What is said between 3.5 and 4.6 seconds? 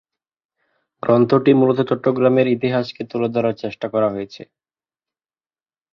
চেষ্টা করা হয়েছে।